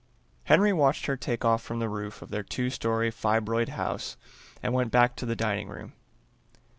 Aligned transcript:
Henry 0.45 0.73
watched 0.73 1.05
her 1.05 1.15
takeoff 1.15 1.61
from 1.61 1.77
the 1.77 1.87
roof 1.87 2.23
of 2.23 2.31
their 2.31 2.41
two 2.41 2.71
story 2.71 3.11
fibroid 3.11 3.69
house 3.69 4.17
and 4.63 4.73
went 4.73 4.89
back 4.91 5.15
to 5.17 5.27
the 5.27 5.35
dining 5.35 5.67
room. 5.67 5.93